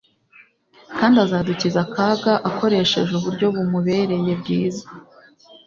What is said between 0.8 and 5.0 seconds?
kandi azadukiza akaga akoresheje uburyo bumubereye bwiza.